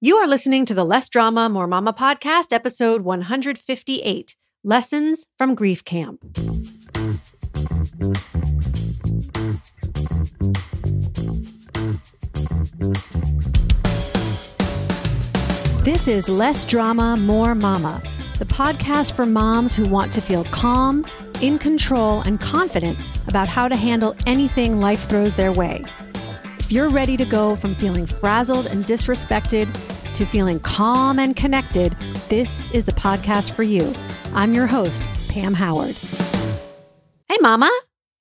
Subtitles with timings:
[0.00, 5.84] You are listening to the Less Drama, More Mama podcast, episode 158 Lessons from Grief
[5.84, 6.20] Camp.
[15.82, 18.00] This is Less Drama, More Mama,
[18.38, 21.04] the podcast for moms who want to feel calm,
[21.40, 22.96] in control, and confident
[23.26, 25.82] about how to handle anything life throws their way.
[26.68, 29.72] If you're ready to go from feeling frazzled and disrespected
[30.12, 31.96] to feeling calm and connected,
[32.28, 33.94] this is the podcast for you.
[34.34, 35.96] I'm your host, Pam Howard.
[37.26, 37.70] Hey, Mama,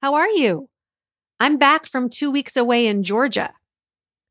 [0.02, 0.70] how are you?
[1.42, 3.54] I'm back from two weeks away in Georgia.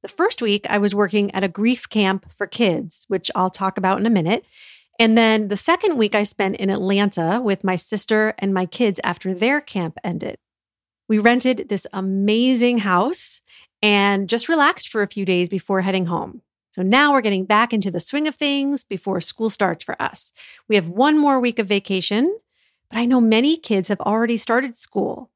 [0.02, 3.76] The first week, I was working at a grief camp for kids, which I'll talk
[3.76, 4.46] about in a minute.
[4.98, 8.98] And then the second week, I spent in Atlanta with my sister and my kids
[9.04, 10.38] after their camp ended.
[11.06, 13.42] We rented this amazing house
[13.82, 16.42] and just relaxed for a few days before heading home.
[16.72, 20.32] So now we're getting back into the swing of things before school starts for us.
[20.68, 22.38] We have one more week of vacation,
[22.90, 25.30] but I know many kids have already started school.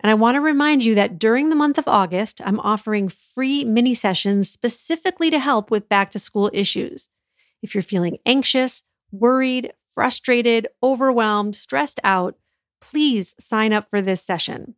[0.00, 3.64] And I want to remind you that during the month of August, I'm offering free
[3.64, 7.08] mini sessions specifically to help with back to school issues.
[7.62, 12.36] If you're feeling anxious, worried, frustrated, overwhelmed, stressed out,
[12.80, 14.76] please sign up for this session.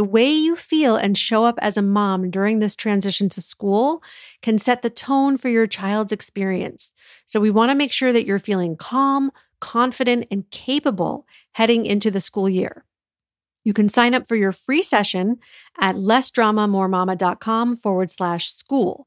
[0.00, 4.02] The way you feel and show up as a mom during this transition to school
[4.40, 6.94] can set the tone for your child's experience.
[7.26, 12.10] So, we want to make sure that you're feeling calm, confident, and capable heading into
[12.10, 12.86] the school year.
[13.62, 15.36] You can sign up for your free session
[15.78, 19.06] at lessdramamoremama.com forward slash school.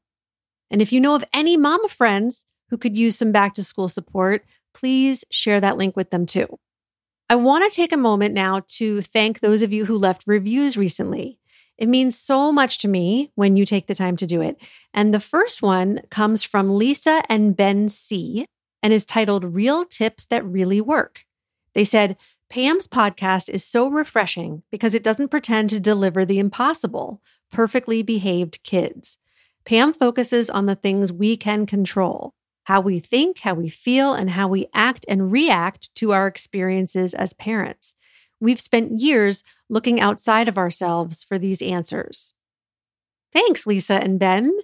[0.70, 3.88] And if you know of any mama friends who could use some back to school
[3.88, 6.60] support, please share that link with them too.
[7.30, 10.76] I want to take a moment now to thank those of you who left reviews
[10.76, 11.38] recently.
[11.78, 14.58] It means so much to me when you take the time to do it.
[14.92, 18.46] And the first one comes from Lisa and Ben C.
[18.82, 21.24] and is titled Real Tips That Really Work.
[21.72, 22.16] They said,
[22.50, 28.62] Pam's podcast is so refreshing because it doesn't pretend to deliver the impossible, perfectly behaved
[28.62, 29.16] kids.
[29.64, 32.34] Pam focuses on the things we can control
[32.64, 37.14] how we think, how we feel, and how we act and react to our experiences
[37.14, 37.94] as parents.
[38.40, 42.32] We've spent years looking outside of ourselves for these answers.
[43.32, 44.58] Thanks, Lisa and Ben.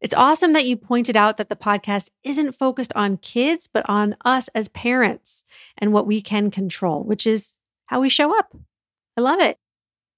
[0.00, 4.16] It's awesome that you pointed out that the podcast isn't focused on kids, but on
[4.24, 5.44] us as parents
[5.76, 8.56] and what we can control, which is how we show up.
[9.16, 9.58] I love it.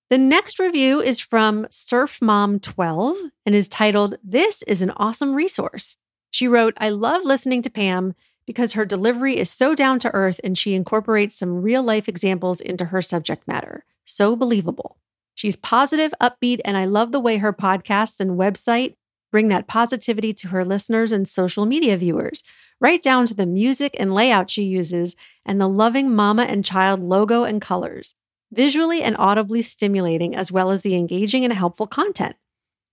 [0.08, 5.34] The next review is from Surf Mom 12 and is titled, This is an awesome
[5.34, 5.96] resource.
[6.32, 8.14] She wrote, I love listening to Pam
[8.46, 12.60] because her delivery is so down to earth and she incorporates some real life examples
[12.60, 13.84] into her subject matter.
[14.06, 14.96] So believable.
[15.34, 18.94] She's positive, upbeat, and I love the way her podcasts and website
[19.30, 22.42] bring that positivity to her listeners and social media viewers,
[22.80, 25.14] right down to the music and layout she uses
[25.44, 28.14] and the loving mama and child logo and colors.
[28.50, 32.36] Visually and audibly stimulating, as well as the engaging and helpful content.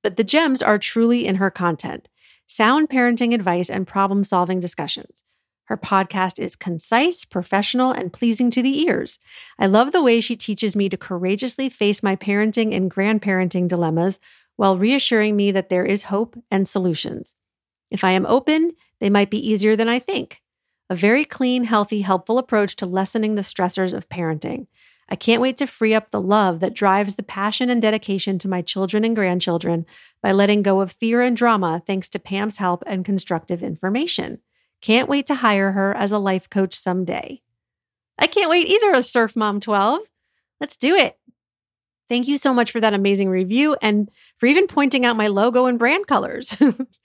[0.04, 2.08] But the gems are truly in her content
[2.50, 5.24] sound parenting advice, and problem solving discussions.
[5.66, 9.20] Her podcast is concise, professional, and pleasing to the ears.
[9.60, 14.20] I love the way she teaches me to courageously face my parenting and grandparenting dilemmas
[14.56, 17.36] while reassuring me that there is hope and solutions.
[17.92, 20.42] If I am open, they might be easier than I think.
[20.90, 24.66] A very clean, healthy, helpful approach to lessening the stressors of parenting.
[25.10, 28.48] I can't wait to free up the love that drives the passion and dedication to
[28.48, 29.88] my children and grandchildren
[30.22, 34.40] by letting go of fear and drama thanks to Pam's help and constructive information.
[34.82, 37.42] Can't wait to hire her as a life coach someday.
[38.20, 40.02] I can't wait either, a Surf Mom 12.
[40.62, 41.18] Let's do it.
[42.08, 45.66] Thank you so much for that amazing review and for even pointing out my logo
[45.66, 46.58] and brand colors.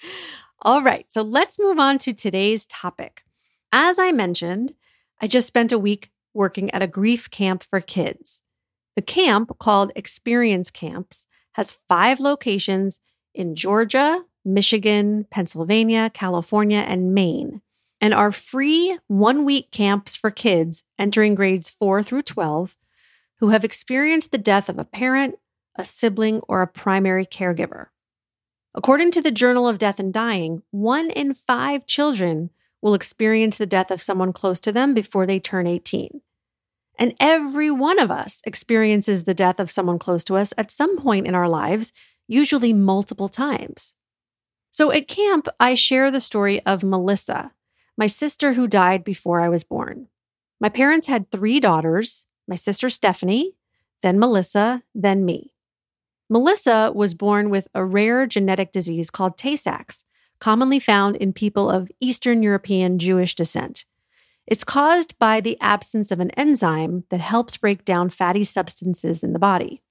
[0.63, 3.23] All right, so let's move on to today's topic.
[3.71, 4.75] As I mentioned,
[5.21, 8.43] I just spent a week working at a grief camp for kids.
[8.97, 13.01] The camp, called Experience Camps, has five locations
[13.35, 17.63] in Georgia, Michigan, Pennsylvania, California, and Maine,
[18.01, 22.77] and are free one week camps for kids entering grades 4 through 12
[23.41, 25.37] who have experienced the death of a parent,
[25.77, 27.87] a sibling, or a primary caregiver.
[28.75, 32.51] According to the Journal of Death and Dying, one in five children
[32.85, 36.21] will experience the death of someone close to them before they turn 18.
[36.99, 40.99] And every one of us experiences the death of someone close to us at some
[40.99, 41.95] point in our lives,
[42.29, 43.95] usually multiple times.
[44.71, 47.53] So at camp, I share the story of Melissa,
[47.97, 50.09] my sister who died before I was born.
[50.61, 53.55] My parents had three daughters my sister Stephanie,
[54.03, 55.55] then Melissa, then me.
[56.29, 60.05] Melissa was born with a rare genetic disease called Tay Sachs,
[60.39, 63.85] commonly found in people of Eastern European Jewish descent.
[64.47, 69.33] It's caused by the absence of an enzyme that helps break down fatty substances in
[69.33, 69.83] the body.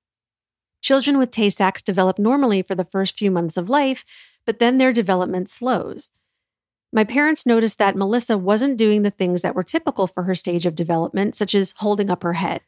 [0.81, 4.05] Children with Tay Sachs develop normally for the first few months of life,
[4.45, 6.11] but then their development slows.
[6.91, 10.65] My parents noticed that Melissa wasn't doing the things that were typical for her stage
[10.65, 12.61] of development, such as holding up her head.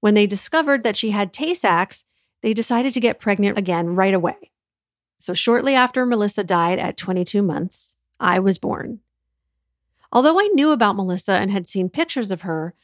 [0.00, 2.04] When they discovered that she had Tay Sachs,
[2.40, 4.51] they decided to get pregnant again right away.
[5.22, 8.98] So, shortly after Melissa died at 22 months, I was born.
[10.10, 12.74] Although I knew about Melissa and had seen pictures of her,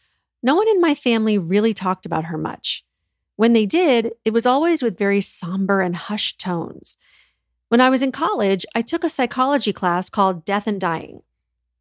[0.40, 2.84] no one in my family really talked about her much.
[3.34, 6.96] When they did, it was always with very somber and hushed tones.
[7.70, 11.22] When I was in college, I took a psychology class called Death and Dying.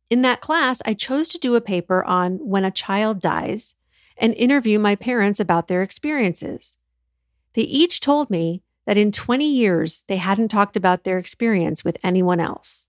[0.09, 3.75] In that class, I chose to do a paper on when a child dies
[4.17, 6.77] and interview my parents about their experiences.
[7.53, 11.97] They each told me that in 20 years, they hadn't talked about their experience with
[12.03, 12.87] anyone else.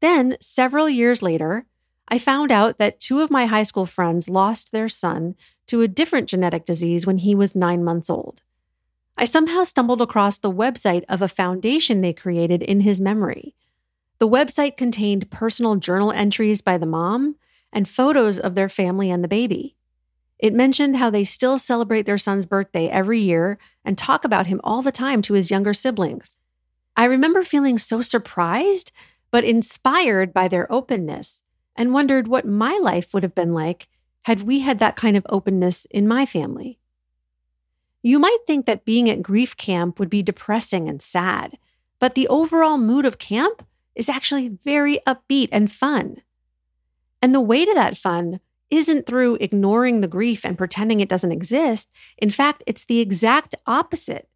[0.00, 1.66] Then, several years later,
[2.08, 5.36] I found out that two of my high school friends lost their son
[5.66, 8.40] to a different genetic disease when he was nine months old.
[9.18, 13.54] I somehow stumbled across the website of a foundation they created in his memory.
[14.18, 17.36] The website contained personal journal entries by the mom
[17.72, 19.76] and photos of their family and the baby.
[20.38, 24.60] It mentioned how they still celebrate their son's birthday every year and talk about him
[24.62, 26.36] all the time to his younger siblings.
[26.96, 28.92] I remember feeling so surprised
[29.30, 31.42] but inspired by their openness
[31.76, 33.88] and wondered what my life would have been like
[34.22, 36.78] had we had that kind of openness in my family.
[38.02, 41.58] You might think that being at grief camp would be depressing and sad,
[41.98, 46.22] but the overall mood of camp is actually very upbeat and fun.
[47.20, 48.40] And the way to that fun
[48.70, 51.88] isn't through ignoring the grief and pretending it doesn't exist.
[52.18, 54.28] In fact, it's the exact opposite.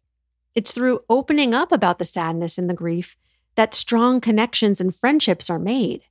[0.55, 3.15] It's through opening up about the sadness and the grief
[3.55, 6.03] that strong connections and friendships are made.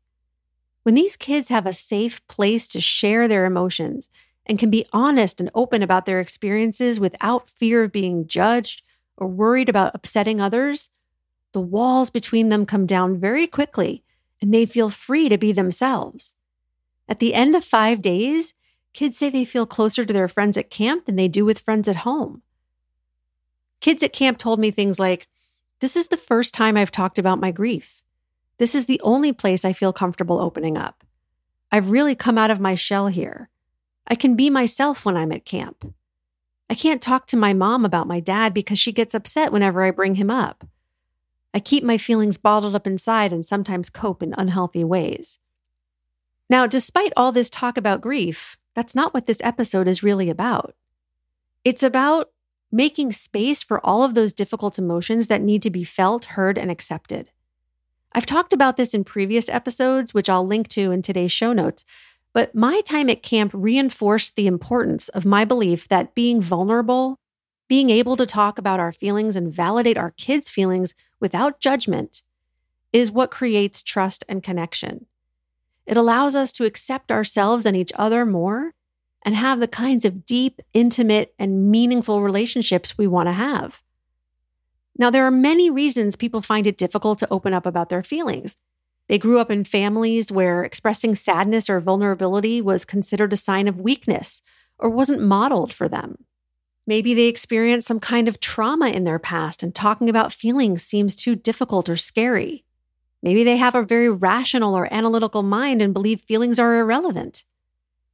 [0.84, 4.08] When these kids have a safe place to share their emotions
[4.46, 8.82] and can be honest and open about their experiences without fear of being judged
[9.16, 10.90] or worried about upsetting others,
[11.52, 14.02] the walls between them come down very quickly
[14.40, 16.34] and they feel free to be themselves.
[17.12, 18.54] At the end of five days,
[18.94, 21.86] kids say they feel closer to their friends at camp than they do with friends
[21.86, 22.40] at home.
[23.82, 25.28] Kids at camp told me things like,
[25.80, 28.02] this is the first time I've talked about my grief.
[28.56, 31.04] This is the only place I feel comfortable opening up.
[31.70, 33.50] I've really come out of my shell here.
[34.06, 35.94] I can be myself when I'm at camp.
[36.70, 39.90] I can't talk to my mom about my dad because she gets upset whenever I
[39.90, 40.66] bring him up.
[41.52, 45.38] I keep my feelings bottled up inside and sometimes cope in unhealthy ways.
[46.52, 50.74] Now, despite all this talk about grief, that's not what this episode is really about.
[51.64, 52.28] It's about
[52.70, 56.70] making space for all of those difficult emotions that need to be felt, heard, and
[56.70, 57.30] accepted.
[58.12, 61.86] I've talked about this in previous episodes, which I'll link to in today's show notes,
[62.34, 67.18] but my time at camp reinforced the importance of my belief that being vulnerable,
[67.66, 72.22] being able to talk about our feelings and validate our kids' feelings without judgment,
[72.92, 75.06] is what creates trust and connection.
[75.86, 78.74] It allows us to accept ourselves and each other more
[79.24, 83.82] and have the kinds of deep, intimate, and meaningful relationships we want to have.
[84.98, 88.56] Now, there are many reasons people find it difficult to open up about their feelings.
[89.08, 93.80] They grew up in families where expressing sadness or vulnerability was considered a sign of
[93.80, 94.42] weakness
[94.78, 96.24] or wasn't modeled for them.
[96.86, 101.14] Maybe they experienced some kind of trauma in their past and talking about feelings seems
[101.14, 102.64] too difficult or scary.
[103.22, 107.44] Maybe they have a very rational or analytical mind and believe feelings are irrelevant.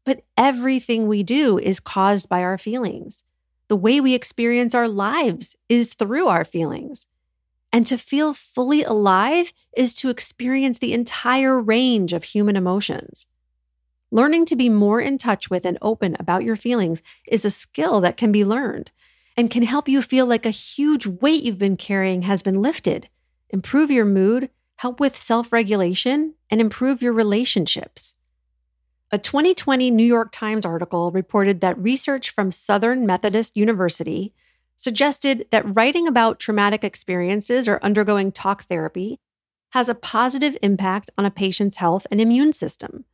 [0.04, 3.24] But everything we do is caused by our feelings.
[3.68, 7.06] The way we experience our lives is through our feelings.
[7.72, 13.28] And to feel fully alive is to experience the entire range of human emotions.
[14.10, 18.00] Learning to be more in touch with and open about your feelings is a skill
[18.00, 18.90] that can be learned
[19.36, 23.08] and can help you feel like a huge weight you've been carrying has been lifted,
[23.50, 28.14] improve your mood, help with self regulation, and improve your relationships.
[29.10, 34.32] A 2020 New York Times article reported that research from Southern Methodist University
[34.76, 39.18] suggested that writing about traumatic experiences or undergoing talk therapy
[39.70, 43.04] has a positive impact on a patient's health and immune system.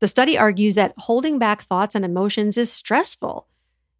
[0.00, 3.46] The study argues that holding back thoughts and emotions is stressful.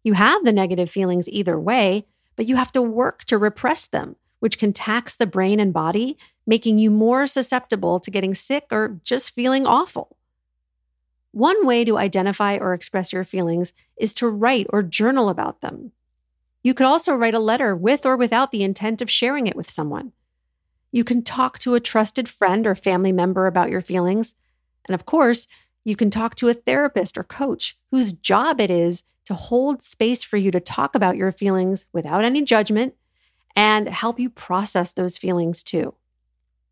[0.03, 4.15] You have the negative feelings either way, but you have to work to repress them,
[4.39, 6.17] which can tax the brain and body,
[6.47, 10.17] making you more susceptible to getting sick or just feeling awful.
[11.31, 15.91] One way to identify or express your feelings is to write or journal about them.
[16.63, 19.69] You could also write a letter with or without the intent of sharing it with
[19.69, 20.11] someone.
[20.91, 24.35] You can talk to a trusted friend or family member about your feelings.
[24.87, 25.47] And of course,
[25.85, 30.23] you can talk to a therapist or coach whose job it is to hold space
[30.23, 32.95] for you to talk about your feelings without any judgment
[33.55, 35.95] and help you process those feelings too.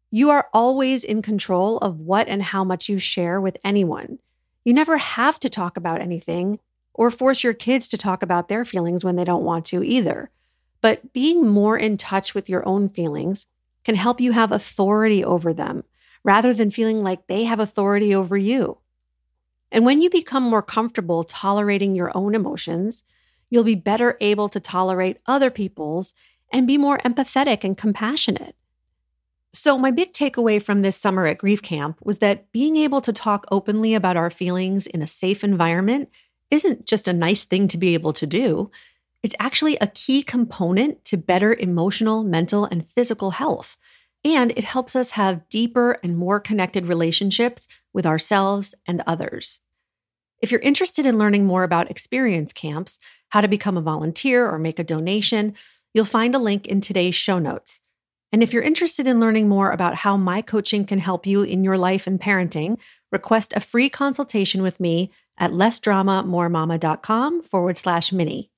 [0.10, 4.19] You are always in control of what and how much you share with anyone.
[4.63, 6.60] You never have to talk about anything
[6.93, 10.31] or force your kids to talk about their feelings when they don't want to either.
[10.81, 13.46] But being more in touch with your own feelings
[13.84, 15.84] can help you have authority over them
[16.24, 18.79] rather than feeling like they have authority over you.
[19.72, 23.03] And when you become more comfortable tolerating your own emotions,
[23.50, 26.13] you'll be better able to tolerate other people's
[26.51, 28.56] and be more empathetic and compassionate.
[29.54, 33.13] So, my big takeaway from this summer at Grief Camp was that being able to
[33.13, 36.10] talk openly about our feelings in a safe environment
[36.51, 38.70] isn't just a nice thing to be able to do.
[39.24, 43.77] It's actually a key component to better emotional, mental, and physical health.
[44.24, 49.62] And it helps us have deeper and more connected relationships with ourselves and others.
[50.42, 53.00] If you're interested in learning more about experience camps,
[53.30, 55.56] how to become a volunteer or make a donation,
[55.94, 57.82] you'll find a link in today's show notes.
[58.32, 61.63] And if you're interested in learning more about how my coaching can help you in
[61.63, 62.79] your life and parenting,
[63.12, 68.51] request a free consultation with me at lessdramamoremama.com forward slash mini.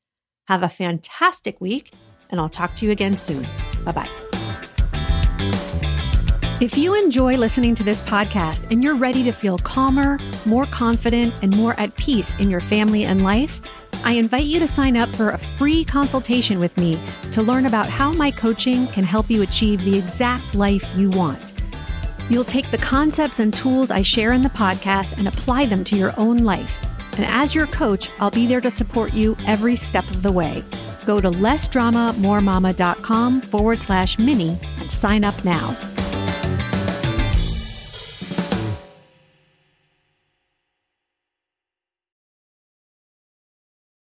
[0.47, 1.91] Have a fantastic week,
[2.31, 3.45] and I'll talk to you again soon.
[3.85, 4.09] Bye bye.
[6.61, 11.33] If you enjoy listening to this podcast and you're ready to feel calmer, more confident,
[11.41, 13.61] and more at peace in your family and life,
[14.03, 16.99] I invite you to sign up for a free consultation with me
[17.31, 21.41] to learn about how my coaching can help you achieve the exact life you want.
[22.29, 25.97] You'll take the concepts and tools I share in the podcast and apply them to
[25.97, 26.79] your own life.
[27.17, 30.63] And as your coach, I'll be there to support you every step of the way.
[31.05, 35.75] Go to lessdramamoremama.com forward slash mini and sign up now.